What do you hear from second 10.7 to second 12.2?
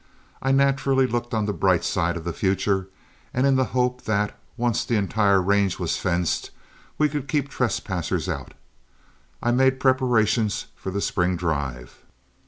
for the spring drive.